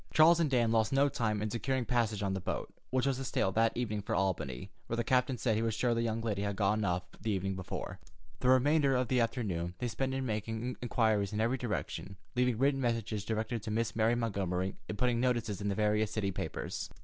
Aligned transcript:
Charles 0.11 0.39
and 0.39 0.49
Dan 0.49 0.71
lost 0.71 0.91
no 0.91 1.09
time 1.09 1.43
in 1.43 1.51
securing 1.51 1.85
passage 1.85 2.23
on 2.23 2.33
the 2.33 2.39
boat, 2.41 2.73
which 2.89 3.05
was 3.05 3.17
to 3.17 3.23
sail 3.23 3.51
that 3.51 3.77
evening 3.77 4.01
for 4.01 4.15
Albany, 4.15 4.71
where 4.87 4.97
the 4.97 5.03
captain 5.03 5.37
said 5.37 5.55
he 5.55 5.61
was 5.61 5.75
sure 5.75 5.93
the 5.93 6.01
young 6.01 6.21
lady 6.21 6.41
had 6.41 6.55
gotten 6.55 6.83
off 6.83 7.03
the 7.21 7.29
evening 7.29 7.55
before. 7.55 7.99
The 8.39 8.49
remainder 8.49 8.95
of 8.95 9.09
the 9.09 9.19
afternoon 9.21 9.75
they 9.77 9.87
spent 9.87 10.15
in 10.15 10.25
making 10.25 10.75
inquiries 10.81 11.33
in 11.33 11.39
every 11.39 11.59
direction, 11.59 12.17
leaving 12.35 12.57
written 12.57 12.81
messages 12.81 13.23
directed 13.23 13.61
to 13.61 13.69
Miss 13.69 13.95
Mary 13.95 14.15
Montgomery, 14.15 14.75
and 14.89 14.97
putting 14.97 15.19
notices 15.19 15.61
in 15.61 15.69
the 15.69 15.75
various 15.75 16.09
city 16.09 16.31
papers. 16.31 16.89